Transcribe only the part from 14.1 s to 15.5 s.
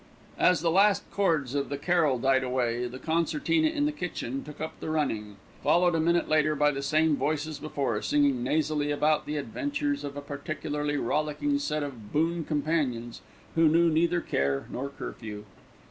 care nor curfew.